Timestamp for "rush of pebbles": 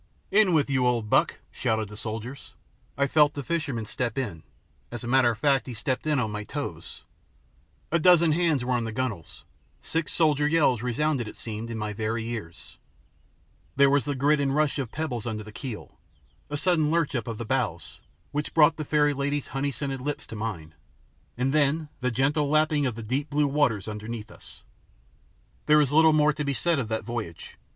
14.55-15.27